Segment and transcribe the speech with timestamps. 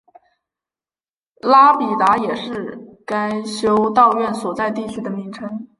[1.43, 5.67] 拉比达也是该修道院所在地区的名称。